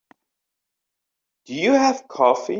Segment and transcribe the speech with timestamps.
[1.45, 2.49] Do you have coffee?